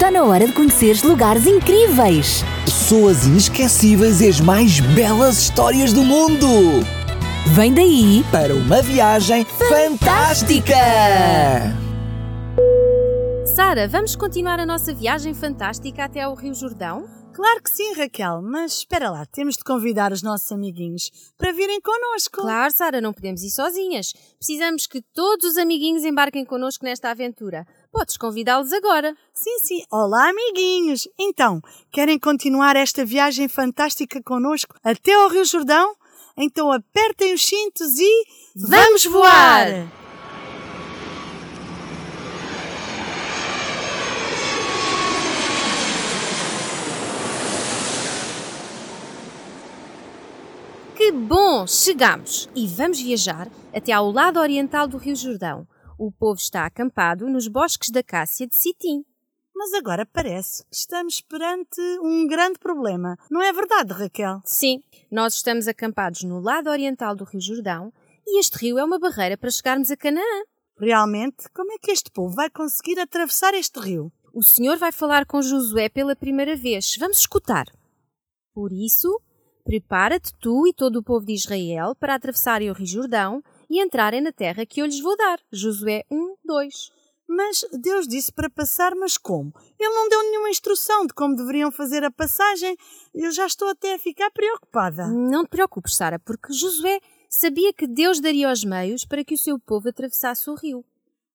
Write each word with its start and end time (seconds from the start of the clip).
Está 0.00 0.10
na 0.10 0.24
hora 0.24 0.46
de 0.46 0.54
conheceres 0.54 1.02
lugares 1.02 1.46
incríveis. 1.46 2.42
Pessoas 2.64 3.26
inesquecíveis 3.26 4.22
e 4.22 4.28
as 4.30 4.40
mais 4.40 4.80
belas 4.80 5.36
histórias 5.36 5.92
do 5.92 6.02
mundo. 6.02 6.46
Vem 7.48 7.74
daí 7.74 8.24
Para 8.32 8.54
uma 8.54 8.80
viagem 8.80 9.44
fantástica! 9.44 10.74
Sara, 13.54 13.86
vamos 13.88 14.16
continuar 14.16 14.58
a 14.58 14.64
nossa 14.64 14.94
viagem 14.94 15.34
fantástica 15.34 16.04
até 16.04 16.22
ao 16.22 16.34
Rio 16.34 16.54
Jordão? 16.54 17.06
Claro 17.34 17.62
que 17.62 17.70
sim, 17.70 17.92
Raquel, 17.92 18.40
mas 18.42 18.78
espera 18.78 19.10
lá, 19.10 19.26
temos 19.26 19.56
de 19.56 19.64
convidar 19.64 20.12
os 20.12 20.22
nossos 20.22 20.50
amiguinhos 20.50 21.10
para 21.36 21.52
virem 21.52 21.80
connosco. 21.80 22.40
Claro, 22.40 22.72
Sara, 22.72 23.00
não 23.02 23.12
podemos 23.12 23.42
ir 23.42 23.50
sozinhas. 23.50 24.14
Precisamos 24.38 24.86
que 24.86 25.02
todos 25.14 25.50
os 25.50 25.56
amiguinhos 25.58 26.04
embarquem 26.04 26.44
connosco 26.44 26.86
nesta 26.86 27.10
aventura. 27.10 27.66
Podes 27.92 28.16
convidá-los 28.16 28.72
agora. 28.72 29.16
Sim, 29.34 29.58
sim. 29.58 29.82
Olá, 29.90 30.28
amiguinhos. 30.28 31.08
Então, 31.18 31.60
querem 31.90 32.20
continuar 32.20 32.76
esta 32.76 33.04
viagem 33.04 33.48
fantástica 33.48 34.22
connosco 34.22 34.76
até 34.82 35.12
ao 35.12 35.28
Rio 35.28 35.44
Jordão? 35.44 35.96
Então 36.36 36.70
apertem 36.70 37.34
os 37.34 37.42
cintos 37.42 37.98
e. 37.98 38.24
Vamos 38.54 39.04
voar! 39.06 39.88
Que 50.96 51.10
bom! 51.10 51.66
Chegamos 51.66 52.48
e 52.54 52.68
vamos 52.68 53.00
viajar 53.00 53.48
até 53.74 53.90
ao 53.92 54.12
lado 54.12 54.38
oriental 54.38 54.86
do 54.86 54.96
Rio 54.96 55.16
Jordão. 55.16 55.66
O 56.02 56.10
povo 56.10 56.40
está 56.40 56.64
acampado 56.64 57.28
nos 57.28 57.46
bosques 57.46 57.90
da 57.90 58.02
Cássia 58.02 58.46
de 58.46 58.56
Sitim. 58.56 59.04
Mas 59.54 59.74
agora 59.74 60.06
parece 60.06 60.64
que 60.64 60.74
estamos 60.74 61.20
perante 61.20 61.78
um 62.02 62.26
grande 62.26 62.58
problema. 62.58 63.18
Não 63.30 63.42
é 63.42 63.52
verdade, 63.52 63.92
Raquel? 63.92 64.40
Sim, 64.42 64.82
nós 65.12 65.34
estamos 65.34 65.68
acampados 65.68 66.22
no 66.22 66.40
lado 66.40 66.70
oriental 66.70 67.14
do 67.14 67.24
Rio 67.24 67.42
Jordão 67.42 67.92
e 68.26 68.40
este 68.40 68.56
rio 68.56 68.78
é 68.78 68.82
uma 68.82 68.98
barreira 68.98 69.36
para 69.36 69.50
chegarmos 69.50 69.90
a 69.90 69.96
Canaã. 69.98 70.42
Realmente, 70.78 71.50
como 71.54 71.70
é 71.70 71.76
que 71.76 71.90
este 71.90 72.10
povo 72.10 72.34
vai 72.34 72.48
conseguir 72.48 72.98
atravessar 72.98 73.52
este 73.52 73.78
rio? 73.78 74.10
O 74.32 74.42
Senhor 74.42 74.78
vai 74.78 74.92
falar 74.92 75.26
com 75.26 75.42
Josué 75.42 75.90
pela 75.90 76.16
primeira 76.16 76.56
vez. 76.56 76.96
Vamos 76.98 77.18
escutar. 77.18 77.66
Por 78.54 78.72
isso, 78.72 79.20
prepara-te 79.66 80.32
tu 80.40 80.66
e 80.66 80.72
todo 80.72 80.96
o 80.96 81.02
povo 81.02 81.26
de 81.26 81.34
Israel 81.34 81.94
para 81.94 82.14
atravessarem 82.14 82.70
o 82.70 82.72
Rio 82.72 82.86
Jordão 82.86 83.42
e 83.70 83.80
entrarem 83.80 84.20
na 84.20 84.32
terra 84.32 84.66
que 84.66 84.82
eu 84.82 84.86
lhes 84.86 85.00
vou 85.00 85.16
dar. 85.16 85.38
Josué 85.52 86.04
1, 86.10 86.34
2. 86.44 86.90
Mas 87.28 87.64
Deus 87.80 88.08
disse 88.08 88.32
para 88.32 88.50
passar, 88.50 88.92
mas 88.96 89.16
como? 89.16 89.52
Ele 89.78 89.94
não 89.94 90.08
deu 90.08 90.20
nenhuma 90.24 90.50
instrução 90.50 91.06
de 91.06 91.14
como 91.14 91.36
deveriam 91.36 91.70
fazer 91.70 92.02
a 92.02 92.10
passagem. 92.10 92.76
Eu 93.14 93.30
já 93.30 93.46
estou 93.46 93.68
até 93.68 93.94
a 93.94 93.98
ficar 94.00 94.32
preocupada. 94.32 95.06
Não 95.06 95.44
te 95.44 95.50
preocupes, 95.50 95.94
Sara, 95.94 96.18
porque 96.18 96.52
Josué 96.52 96.98
sabia 97.28 97.72
que 97.72 97.86
Deus 97.86 98.20
daria 98.20 98.50
os 98.50 98.64
meios 98.64 99.04
para 99.04 99.24
que 99.24 99.34
o 99.34 99.38
seu 99.38 99.60
povo 99.60 99.88
atravessasse 99.88 100.50
o 100.50 100.56
rio. 100.56 100.84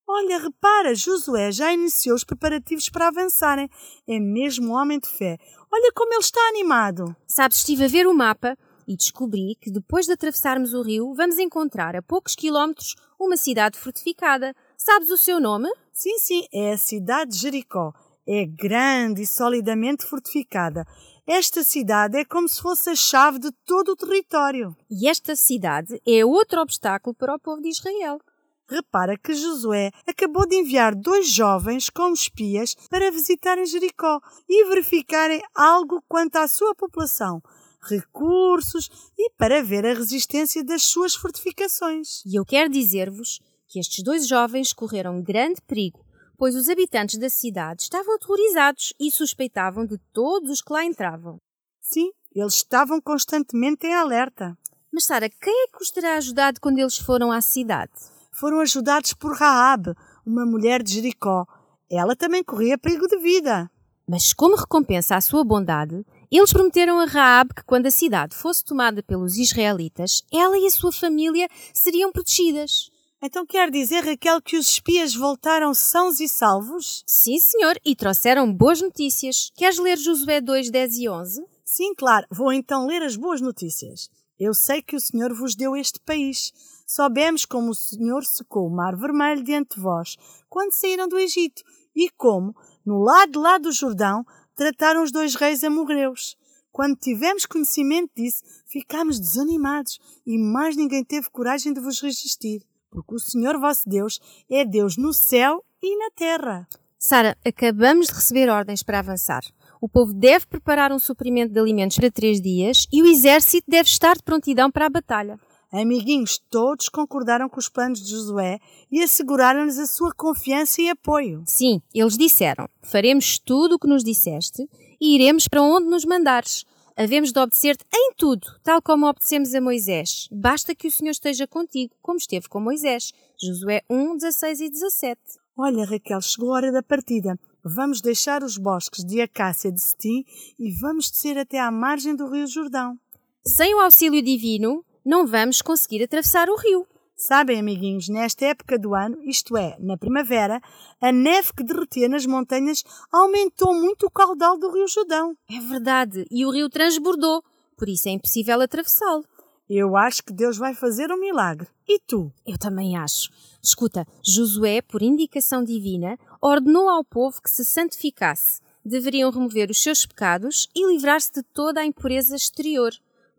Olha, 0.05 0.37
repara, 0.37 0.93
Josué 0.93 1.51
já 1.51 1.73
iniciou 1.73 2.15
os 2.15 2.25
preparativos 2.25 2.89
para 2.89 3.07
avançarem. 3.07 3.69
É 4.05 4.19
mesmo 4.19 4.73
um 4.73 4.75
homem 4.75 4.99
de 4.99 5.07
fé. 5.07 5.37
Olha 5.71 5.91
como 5.95 6.13
ele 6.13 6.19
está 6.19 6.41
animado. 6.49 7.15
Sabes, 7.25 7.59
estive 7.59 7.85
a 7.85 7.87
ver 7.87 8.05
o 8.05 8.13
mapa 8.13 8.57
e 8.87 8.95
descobri 8.95 9.55
que 9.59 9.71
depois 9.71 10.05
de 10.05 10.13
atravessarmos 10.13 10.73
o 10.73 10.81
rio, 10.81 11.13
vamos 11.13 11.37
encontrar 11.37 11.95
a 11.95 12.01
poucos 12.01 12.35
quilómetros 12.35 12.95
uma 13.19 13.37
cidade 13.37 13.77
fortificada. 13.77 14.55
Sabes 14.77 15.09
o 15.09 15.17
seu 15.17 15.39
nome? 15.39 15.69
Sim, 15.91 16.17
sim, 16.19 16.45
é 16.53 16.73
a 16.73 16.77
cidade 16.77 17.31
de 17.31 17.37
Jericó. 17.37 17.93
É 18.27 18.45
grande 18.45 19.21
e 19.21 19.27
solidamente 19.27 20.05
fortificada. 20.05 20.85
Esta 21.27 21.63
cidade 21.63 22.17
é 22.17 22.25
como 22.25 22.47
se 22.47 22.61
fosse 22.61 22.89
a 22.91 22.95
chave 22.95 23.39
de 23.39 23.51
todo 23.65 23.89
o 23.89 23.95
território. 23.95 24.75
E 24.89 25.07
esta 25.07 25.35
cidade 25.35 25.99
é 26.07 26.23
outro 26.23 26.61
obstáculo 26.61 27.15
para 27.15 27.35
o 27.35 27.39
povo 27.39 27.61
de 27.61 27.69
Israel. 27.69 28.19
Repara 28.67 29.15
que 29.15 29.33
Josué 29.33 29.91
acabou 30.07 30.47
de 30.47 30.55
enviar 30.55 30.95
dois 30.95 31.27
jovens 31.29 31.89
como 31.89 32.15
espias 32.15 32.75
para 32.89 33.11
visitarem 33.11 33.65
Jericó 33.65 34.19
e 34.49 34.65
verificarem 34.65 35.41
algo 35.53 36.03
quanto 36.07 36.37
à 36.37 36.47
sua 36.47 36.73
população, 36.73 37.41
recursos 37.87 38.89
e 39.17 39.29
para 39.31 39.63
ver 39.63 39.85
a 39.85 39.93
resistência 39.93 40.63
das 40.63 40.83
suas 40.83 41.15
fortificações. 41.15 42.23
E 42.25 42.35
eu 42.35 42.45
quero 42.45 42.69
dizer-vos 42.69 43.39
que 43.67 43.79
estes 43.79 44.03
dois 44.03 44.27
jovens 44.27 44.73
correram 44.73 45.21
grande 45.21 45.61
perigo, 45.61 46.05
pois 46.37 46.55
os 46.55 46.69
habitantes 46.69 47.17
da 47.17 47.29
cidade 47.29 47.83
estavam 47.83 48.15
aterrorizados 48.15 48.93
e 48.99 49.11
suspeitavam 49.11 49.85
de 49.85 49.97
todos 50.13 50.49
os 50.49 50.61
que 50.61 50.73
lá 50.73 50.83
entravam. 50.83 51.39
Sim, 51.81 52.11
eles 52.33 52.55
estavam 52.55 52.99
constantemente 52.99 53.87
em 53.87 53.93
alerta. 53.93 54.57
Mas, 54.91 55.05
Sara, 55.05 55.29
quem 55.29 55.63
é 55.63 55.67
que 55.67 55.81
os 55.81 55.91
terá 55.91 56.15
ajudado 56.15 56.59
quando 56.59 56.79
eles 56.79 56.97
foram 56.97 57.31
à 57.31 57.41
cidade? 57.41 57.91
Foram 58.31 58.59
ajudados 58.59 59.13
por 59.13 59.35
Raabe, 59.35 59.93
uma 60.25 60.45
mulher 60.45 60.83
de 60.83 60.93
Jericó. 60.93 61.45
Ela 61.89 62.15
também 62.15 62.43
corria 62.43 62.77
perigo 62.77 63.07
de 63.07 63.17
vida. 63.17 63.69
Mas, 64.07 64.33
como 64.33 64.55
recompensa 64.55 65.15
à 65.15 65.21
sua 65.21 65.43
bondade, 65.43 66.05
eles 66.37 66.51
prometeram 66.51 66.99
a 66.99 67.05
Raabe 67.05 67.53
que 67.53 67.63
quando 67.63 67.85
a 67.85 67.91
cidade 67.91 68.35
fosse 68.35 68.63
tomada 68.63 69.03
pelos 69.03 69.37
israelitas, 69.37 70.23
ela 70.31 70.57
e 70.57 70.65
a 70.65 70.71
sua 70.71 70.91
família 70.91 71.47
seriam 71.73 72.11
protegidas. 72.11 72.89
Então 73.21 73.45
quer 73.45 73.71
dizer, 73.71 74.03
Raquel, 74.03 74.41
que 74.41 74.57
os 74.57 74.69
espias 74.69 75.15
voltaram 75.15 75.73
sãos 75.73 76.19
e 76.19 76.27
salvos? 76.27 77.03
Sim, 77.07 77.39
senhor, 77.39 77.79
e 77.85 77.95
trouxeram 77.95 78.51
boas 78.53 78.81
notícias. 78.81 79.51
Queres 79.55 79.79
ler 79.79 79.97
Josué 79.97 80.41
2, 80.41 80.69
10 80.69 80.97
e 80.97 81.09
11? 81.09 81.45
Sim, 81.63 81.95
claro. 81.95 82.27
Vou 82.29 82.53
então 82.53 82.85
ler 82.85 83.01
as 83.01 83.15
boas 83.15 83.41
notícias. 83.41 84.09
Eu 84.39 84.53
sei 84.53 84.81
que 84.81 84.95
o 84.95 84.99
Senhor 84.99 85.33
vos 85.33 85.55
deu 85.55 85.75
este 85.75 85.99
país. 86.01 86.51
Soubemos 86.85 87.45
como 87.45 87.71
o 87.71 87.75
Senhor 87.75 88.23
secou 88.23 88.67
o 88.67 88.75
mar 88.75 88.95
vermelho 88.95 89.43
diante 89.43 89.75
de 89.75 89.81
vós, 89.81 90.17
quando 90.49 90.73
saíram 90.73 91.07
do 91.07 91.17
Egito, 91.17 91.63
e 91.95 92.09
como, 92.11 92.53
no 92.85 93.01
lado 93.01 93.31
de 93.31 93.37
lá 93.39 93.57
do 93.57 93.71
Jordão, 93.71 94.25
trataram 94.55 95.03
os 95.03 95.11
dois 95.11 95.35
reis 95.35 95.63
amorreus. 95.63 96.35
Quando 96.71 96.97
tivemos 96.97 97.45
conhecimento 97.45 98.11
disso, 98.15 98.43
ficámos 98.65 99.19
desanimados 99.19 99.99
e 100.25 100.37
mais 100.37 100.75
ninguém 100.75 101.03
teve 101.03 101.29
coragem 101.29 101.73
de 101.73 101.79
vos 101.79 102.01
resistir, 102.01 102.61
porque 102.89 103.15
o 103.15 103.19
Senhor 103.19 103.59
vosso 103.59 103.87
Deus 103.87 104.19
é 104.49 104.65
Deus 104.65 104.97
no 104.97 105.13
céu 105.13 105.63
e 105.81 105.97
na 105.97 106.09
terra. 106.11 106.67
Sara, 106.97 107.37
acabamos 107.45 108.07
de 108.07 108.13
receber 108.13 108.49
ordens 108.49 108.81
para 108.81 108.99
avançar. 108.99 109.43
O 109.79 109.87
povo 109.87 110.13
deve 110.13 110.47
preparar 110.47 110.91
um 110.91 110.99
suprimento 110.99 111.53
de 111.53 111.59
alimentos 111.59 111.97
para 111.97 112.09
três 112.09 112.41
dias 112.41 112.87
e 112.91 113.01
o 113.01 113.05
exército 113.05 113.69
deve 113.69 113.87
estar 113.87 114.15
de 114.15 114.23
prontidão 114.23 114.71
para 114.71 114.87
a 114.87 114.89
batalha. 114.89 115.39
Amiguinhos, 115.81 116.37
todos 116.49 116.87
concordaram 116.87 117.49
com 117.49 117.59
os 117.59 117.67
planos 117.67 118.01
de 118.01 118.09
Josué 118.09 118.59
e 118.89 119.03
asseguraram-lhes 119.03 119.77
a 119.77 119.85
sua 119.85 120.13
confiança 120.13 120.81
e 120.81 120.87
apoio. 120.87 121.43
Sim, 121.45 121.81
eles 121.93 122.17
disseram: 122.17 122.69
faremos 122.81 123.37
tudo 123.37 123.75
o 123.75 123.79
que 123.79 123.87
nos 123.87 124.01
disseste 124.01 124.69
e 125.01 125.15
iremos 125.15 125.49
para 125.49 125.61
onde 125.61 125.89
nos 125.89 126.05
mandares. 126.05 126.63
Havemos 126.95 127.33
de 127.33 127.39
obedecer-te 127.39 127.83
em 127.93 128.13
tudo, 128.15 128.47
tal 128.63 128.81
como 128.81 129.05
obedecemos 129.05 129.53
a 129.53 129.59
Moisés. 129.59 130.29
Basta 130.31 130.73
que 130.73 130.87
o 130.87 130.91
Senhor 130.91 131.11
esteja 131.11 131.45
contigo, 131.45 131.93
como 132.01 132.17
esteve 132.17 132.47
com 132.47 132.61
Moisés. 132.61 133.11
Josué 133.37 133.81
1, 133.89 134.15
16 134.15 134.61
e 134.61 134.69
17. 134.69 135.19
Olha, 135.57 135.83
Raquel, 135.83 136.21
chegou 136.21 136.51
a 136.51 136.55
hora 136.55 136.71
da 136.71 136.81
partida. 136.81 137.37
Vamos 137.61 137.99
deixar 137.99 138.43
os 138.43 138.57
bosques 138.57 139.03
de 139.03 139.19
Acácia 139.19 139.73
de 139.73 139.81
Setim 139.81 140.23
e 140.57 140.71
vamos 140.71 141.11
descer 141.11 141.37
até 141.37 141.59
à 141.59 141.69
margem 141.69 142.15
do 142.15 142.29
Rio 142.29 142.47
Jordão. 142.47 142.97
Sem 143.45 143.75
o 143.75 143.81
auxílio 143.81 144.21
divino, 144.21 144.85
não 145.05 145.27
vamos 145.27 145.61
conseguir 145.61 146.03
atravessar 146.03 146.49
o 146.49 146.55
rio. 146.55 146.87
Sabem, 147.15 147.59
amiguinhos, 147.59 148.09
nesta 148.09 148.45
época 148.45 148.77
do 148.77 148.93
ano, 148.93 149.17
isto 149.23 149.55
é, 149.55 149.77
na 149.79 149.95
primavera, 149.95 150.59
a 150.99 151.11
neve 151.13 151.53
que 151.55 151.63
derretia 151.63 152.09
nas 152.09 152.25
montanhas 152.25 152.83
aumentou 153.09 153.73
muito 153.73 154.07
o 154.07 154.11
caudal 154.11 154.57
do 154.57 154.69
Rio 154.69 154.87
Jordão. 154.87 155.37
É 155.49 155.59
verdade, 155.61 156.25
e 156.29 156.45
o 156.45 156.51
rio 156.51 156.69
transbordou, 156.69 157.41
por 157.77 157.87
isso 157.87 158.09
é 158.09 158.11
impossível 158.11 158.59
atravessá-lo. 158.59 159.23
Eu 159.69 159.95
acho 159.95 160.23
que 160.23 160.33
Deus 160.33 160.57
vai 160.57 160.75
fazer 160.75 161.11
um 161.11 161.19
milagre. 161.19 161.67
E 161.87 161.99
tu? 161.99 162.31
Eu 162.45 162.57
também 162.57 162.97
acho. 162.97 163.31
Escuta, 163.63 164.05
Josué, 164.23 164.81
por 164.81 165.01
indicação 165.01 165.63
divina, 165.63 166.19
ordenou 166.39 166.87
ao 166.87 167.03
povo 167.03 167.41
que 167.41 167.49
se 167.49 167.65
santificasse. 167.65 168.61
Deveriam 168.83 169.31
remover 169.31 169.71
os 169.71 169.81
seus 169.81 170.05
pecados 170.05 170.69
e 170.75 170.85
livrar-se 170.85 171.31
de 171.33 171.41
toda 171.41 171.79
a 171.79 171.85
impureza 171.85 172.35
exterior. 172.35 172.91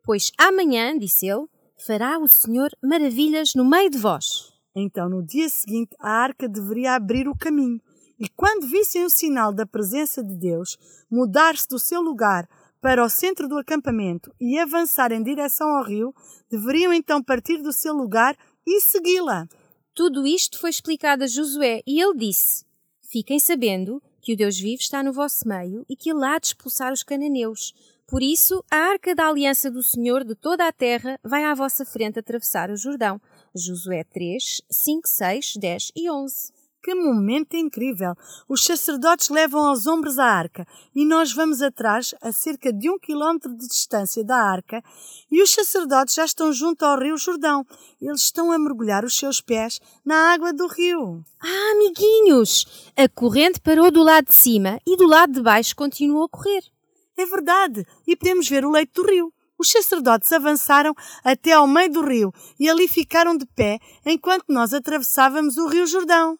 Pois 0.03 0.33
amanhã, 0.37 0.99
disse 0.99 1.29
ele, 1.29 1.47
fará 1.77 2.19
o 2.19 2.29
Senhor 2.29 2.71
maravilhas 2.83 3.55
no 3.55 3.65
meio 3.65 3.91
de 3.91 3.99
vós. 3.99 4.53
Então, 4.75 5.09
no 5.09 5.23
dia 5.23 5.49
seguinte, 5.49 5.97
a 5.99 6.11
arca 6.11 6.49
deveria 6.49 6.95
abrir 6.95 7.29
o 7.29 7.37
caminho. 7.37 7.81
E 8.19 8.29
quando 8.29 8.67
vissem 8.67 9.05
o 9.05 9.11
sinal 9.11 9.53
da 9.53 9.67
presença 9.67 10.23
de 10.23 10.37
Deus, 10.37 10.77
mudar-se 11.11 11.69
do 11.69 11.79
seu 11.79 12.01
lugar 12.01 12.49
para 12.81 13.05
o 13.05 13.09
centro 13.09 13.49
do 13.49 13.59
acampamento 13.59 14.35
e 14.41 14.59
avançar 14.59 15.13
em 15.13 15.23
direção 15.23 15.69
ao 15.69 15.85
rio, 15.85 16.15
deveriam 16.51 16.93
então 16.93 17.23
partir 17.23 17.63
do 17.63 17.73
seu 17.73 17.95
lugar 17.95 18.37
e 18.67 18.81
segui-la. 18.81 19.49
Tudo 19.95 20.27
isto 20.27 20.59
foi 20.59 20.71
explicado 20.71 21.25
a 21.25 21.27
Josué 21.27 21.83
e 21.87 22.01
ele 22.01 22.19
disse: 22.19 22.65
Fiquem 23.03 23.39
sabendo 23.39 24.03
que 24.21 24.33
o 24.33 24.37
Deus 24.37 24.59
vivo 24.59 24.81
está 24.81 25.03
no 25.03 25.13
vosso 25.13 25.49
meio 25.49 25.87
e 25.89 25.97
que 25.97 26.11
ele 26.11 26.25
há 26.25 26.39
de 26.39 26.49
expulsar 26.49 26.93
os 26.93 27.03
cananeus. 27.03 27.73
Por 28.09 28.23
isso, 28.23 28.65
a 28.71 28.77
arca 28.77 29.17
da 29.17 29.29
aliança 29.29 29.69
do 29.69 29.83
Senhor 29.83 30.23
de 30.23 30.37
toda 30.37 30.67
a 30.67 30.73
terra 30.73 31.19
vai 31.25 31.43
à 31.43 31.53
vossa 31.55 31.85
frente 31.85 32.21
atravessar 32.21 32.71
o 32.71 32.77
Jordão. 32.77 33.21
Josué 33.53 34.05
3, 34.05 34.63
5, 34.71 35.09
6, 35.09 35.57
10 35.57 35.93
e 35.97 36.09
11. 36.09 36.53
Que 36.87 36.95
momento 36.95 37.57
incrível! 37.57 38.15
Os 38.49 38.63
sacerdotes 38.63 39.29
levam 39.29 39.67
aos 39.67 39.89
ombros 39.89 40.21
a 40.21 40.25
arca 40.25 40.65
e 40.95 41.05
nós 41.05 41.33
vamos 41.33 41.61
atrás, 41.61 42.15
a 42.23 42.31
cerca 42.31 42.73
de 42.73 42.89
um 42.89 42.97
quilómetro 42.97 43.53
de 43.57 43.67
distância 43.67 44.23
da 44.23 44.37
arca, 44.37 44.81
e 45.29 45.43
os 45.43 45.51
sacerdotes 45.51 46.15
já 46.15 46.25
estão 46.25 46.53
junto 46.53 46.85
ao 46.85 47.01
rio 47.01 47.17
Jordão. 47.17 47.67
Eles 48.01 48.23
estão 48.23 48.53
a 48.53 48.59
mergulhar 48.59 49.05
os 49.05 49.17
seus 49.19 49.41
pés 49.41 49.81
na 50.05 50.33
água 50.33 50.53
do 50.53 50.69
rio. 50.69 51.25
Ah, 51.43 51.73
amiguinhos! 51.73 52.93
A 52.97 53.09
corrente 53.09 53.61
parou 53.61 53.91
do 53.91 54.05
lado 54.05 54.27
de 54.27 54.37
cima 54.37 54.81
e 54.87 54.97
do 54.97 55.09
lado 55.09 55.33
de 55.33 55.43
baixo 55.43 55.75
continuou 55.75 56.27
a 56.27 56.29
correr. 56.29 56.76
É 57.17 57.25
verdade, 57.25 57.87
e 58.07 58.15
podemos 58.15 58.49
ver 58.49 58.65
o 58.65 58.71
leito 58.71 59.03
do 59.03 59.09
rio. 59.09 59.33
Os 59.59 59.71
sacerdotes 59.71 60.31
avançaram 60.33 60.95
até 61.25 61.53
ao 61.53 61.67
meio 61.67 61.91
do 61.91 62.07
rio 62.07 62.33
e 62.61 62.69
ali 62.69 62.87
ficaram 62.87 63.37
de 63.37 63.47
pé 63.47 63.79
enquanto 64.05 64.45
nós 64.49 64.75
atravessávamos 64.75 65.57
o 65.57 65.67
rio 65.67 65.87
Jordão. 65.87 66.39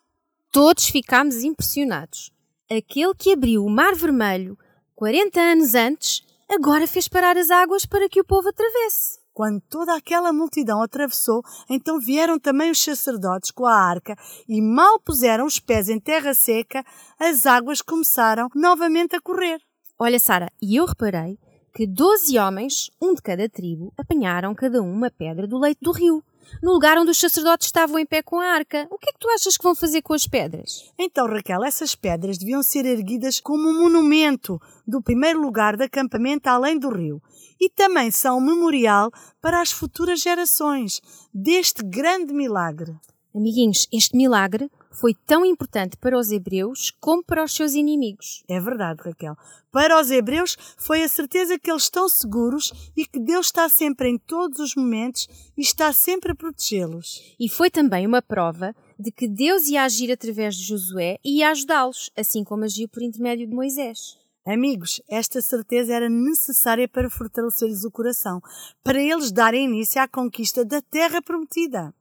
Todos 0.53 0.87
ficámos 0.87 1.43
impressionados. 1.43 2.31
Aquele 2.71 3.15
que 3.15 3.33
abriu 3.33 3.65
o 3.65 3.71
Mar 3.71 3.95
Vermelho 3.95 4.59
40 4.95 5.39
anos 5.39 5.75
antes, 5.75 6.23
agora 6.49 6.87
fez 6.87 7.07
parar 7.07 7.37
as 7.37 7.51
águas 7.51 7.85
para 7.85 8.09
que 8.09 8.21
o 8.21 8.25
povo 8.25 8.49
atravesse. 8.49 9.19
Quando 9.33 9.61
toda 9.69 9.95
aquela 9.95 10.33
multidão 10.33 10.83
atravessou, 10.83 11.43
então 11.69 12.01
vieram 12.01 12.39
também 12.39 12.71
os 12.71 12.83
sacerdotes 12.83 13.51
com 13.51 13.67
a 13.67 13.75
arca 13.75 14.17
e 14.49 14.63
mal 14.63 14.99
puseram 14.99 15.45
os 15.45 15.61
pés 15.61 15.91
em 15.91 16.01
terra 16.01 16.33
seca, 16.33 16.83
as 17.19 17.45
águas 17.45 17.83
começaram 17.83 18.49
novamente 18.55 19.15
a 19.15 19.21
correr. 19.21 19.61
Olha, 19.99 20.19
Sara, 20.19 20.53
e 20.61 20.77
eu 20.77 20.85
reparei 20.85 21.39
que 21.75 21.87
doze 21.87 22.39
homens, 22.39 22.91
um 23.01 23.15
de 23.15 23.23
cada 23.23 23.49
tribo, 23.49 23.93
apanharam 23.97 24.55
cada 24.55 24.83
um 24.83 24.93
uma 24.93 25.11
pedra 25.11 25.47
do 25.47 25.59
leito 25.59 25.81
do 25.83 25.93
rio 25.93 26.23
no 26.63 26.73
lugar 26.73 26.99
onde 26.99 27.11
os 27.11 27.19
sacerdotes 27.19 27.67
estavam 27.67 27.99
em 27.99 28.07
pé 28.07 28.23
com 28.23 28.41
a 28.41 28.47
arca. 28.47 28.87
O 28.91 28.99
que 28.99 29.11
é 29.11 29.13
que 29.13 29.19
tu 29.19 29.29
achas 29.31 29.57
que 29.57 29.63
vão 29.63 29.75
fazer 29.75 30.03
com 30.03 30.13
as 30.13 30.27
pedras? 30.27 30.93
Então, 30.99 31.27
Raquel, 31.27 31.65
essas 31.65 31.95
pedras 31.95 32.39
deviam 32.39 32.63
ser 32.63 32.85
erguidas 32.85 33.41
como 33.41 33.69
um 33.69 33.83
monumento 33.83 34.61
do 34.87 35.03
primeiro 35.03 35.41
lugar 35.41 35.77
de 35.77 35.85
acampamento 35.85 36.49
além 36.49 36.79
do 36.79 36.91
rio. 36.91 37.21
E 37.61 37.71
também 37.71 38.11
são 38.11 38.39
um 38.39 38.41
memorial 38.41 39.11
para 39.41 39.61
as 39.61 39.73
futuras 39.73 40.21
gerações 40.21 41.01
deste 41.33 41.83
grande 41.83 42.33
milagre. 42.33 42.95
Amiguinhos, 43.35 43.87
este 43.93 44.17
milagre 44.17 44.71
foi 44.99 45.15
tão 45.15 45.45
importante 45.45 45.97
para 45.97 46.19
os 46.19 46.31
hebreus 46.31 46.91
como 47.01 47.23
para 47.23 47.45
os 47.45 47.55
seus 47.55 47.75
inimigos. 47.75 48.43
É 48.49 48.59
verdade, 48.59 49.03
Raquel. 49.05 49.37
Para 49.71 50.01
os 50.01 50.11
hebreus 50.11 50.57
foi 50.79 51.03
a 51.03 51.09
certeza 51.09 51.59
que 51.59 51.71
eles 51.71 51.83
estão 51.83 52.09
seguros 52.09 52.73
e 52.97 53.05
que 53.05 53.21
Deus 53.21 53.47
está 53.47 53.69
sempre 53.69 54.09
em 54.09 54.17
todos 54.19 54.59
os 54.59 54.75
momentos 54.75 55.29
e 55.57 55.61
está 55.61 55.93
sempre 55.93 56.33
a 56.33 56.35
protegê-los. 56.35 57.35
E 57.39 57.49
foi 57.49 57.71
também 57.71 58.07
uma 58.07 58.23
prova 58.23 58.75
de 58.99 59.13
que 59.13 59.29
Deus 59.29 59.69
ia 59.69 59.85
agir 59.85 60.11
através 60.11 60.57
de 60.57 60.65
Josué 60.65 61.19
e 61.23 61.41
ia 61.41 61.51
ajudá-los, 61.51 62.11
assim 62.17 62.43
como 62.43 62.65
agiu 62.65 62.89
por 62.89 63.03
intermédio 63.03 63.47
de 63.47 63.55
Moisés. 63.55 64.17
Amigos, 64.47 65.03
esta 65.09 65.43
certeza 65.43 65.93
era 65.93 66.09
necessária 66.09 66.89
para 66.89 67.11
fortalecer-lhes 67.11 67.85
o 67.85 67.91
coração, 67.91 68.41
para 68.83 69.03
eles 69.03 69.33
darem 69.33 69.65
início 69.65 70.01
à 70.01 70.07
conquista 70.07 70.65
da 70.65 70.81
terra 70.81 71.21
prometida. 71.21 71.93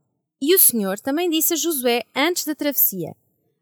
E 0.42 0.54
o 0.54 0.60
Senhor 0.60 1.00
também 1.00 1.30
disse 1.30 1.54
a 1.54 1.58
Josué 1.58 2.04
antes 2.16 2.46
da 2.46 2.54
travessia: 2.54 3.16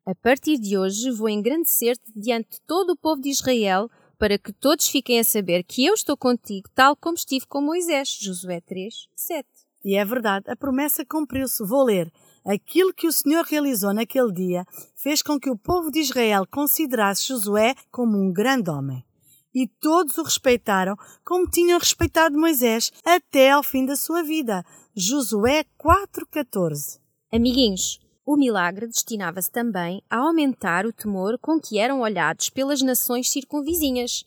A 0.05 0.15
partir 0.15 0.57
de 0.57 0.77
hoje 0.77 1.11
vou 1.11 1.29
engrandecer-te 1.29 2.11
diante 2.15 2.51
de 2.51 2.61
todo 2.61 2.91
o 2.91 2.97
povo 2.97 3.21
de 3.21 3.29
Israel, 3.29 3.89
para 4.17 4.37
que 4.37 4.51
todos 4.51 4.87
fiquem 4.87 5.19
a 5.19 5.23
saber 5.23 5.63
que 5.63 5.85
eu 5.85 5.93
estou 5.93 6.17
contigo, 6.17 6.69
tal 6.73 6.95
como 6.95 7.15
estive 7.15 7.45
com 7.45 7.61
Moisés. 7.61 8.17
Josué 8.21 8.61
3, 8.61 9.07
7. 9.15 9.47
E 9.85 9.95
é 9.97 10.05
verdade, 10.05 10.49
a 10.49 10.55
promessa 10.55 11.05
cumpriu-se. 11.05 11.65
Vou 11.65 11.83
ler. 11.83 12.11
Aquilo 12.45 12.93
que 12.93 13.07
o 13.07 13.11
Senhor 13.11 13.43
realizou 13.45 13.93
naquele 13.93 14.31
dia 14.31 14.65
fez 14.95 15.21
com 15.21 15.39
que 15.39 15.49
o 15.49 15.57
povo 15.57 15.91
de 15.91 15.99
Israel 15.99 16.45
considerasse 16.49 17.27
Josué 17.27 17.75
como 17.91 18.17
um 18.17 18.31
grande 18.31 18.69
homem. 18.69 19.03
E 19.53 19.67
todos 19.67 20.17
o 20.17 20.23
respeitaram 20.23 20.95
como 21.23 21.49
tinham 21.49 21.77
respeitado 21.77 22.37
Moisés 22.37 22.91
até 23.05 23.51
ao 23.51 23.61
fim 23.61 23.85
da 23.85 23.95
sua 23.95 24.23
vida. 24.23 24.65
Josué 24.95 25.65
4,14 25.79 26.99
Amiguinhos, 27.31 27.99
o 28.25 28.37
milagre 28.37 28.87
destinava-se 28.87 29.51
também 29.51 30.01
a 30.09 30.17
aumentar 30.17 30.85
o 30.85 30.93
temor 30.93 31.37
com 31.39 31.59
que 31.59 31.77
eram 31.77 32.01
olhados 32.01 32.49
pelas 32.49 32.81
nações 32.81 33.29
circunvizinhas 33.29 34.25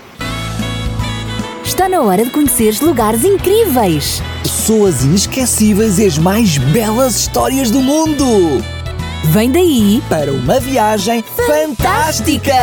Está 1.64 1.88
na 1.88 2.02
hora 2.02 2.24
de 2.24 2.30
conheceres 2.30 2.80
lugares 2.80 3.22
incríveis, 3.24 4.20
pessoas 4.42 5.04
inesquecíveis 5.04 6.00
e 6.00 6.06
as 6.06 6.18
mais 6.18 6.58
belas 6.58 7.20
histórias 7.20 7.70
do 7.70 7.80
mundo. 7.80 8.24
Vem 9.24 9.52
daí 9.52 10.02
para 10.08 10.32
uma 10.32 10.58
viagem 10.58 11.22
fantástica. 11.46 12.54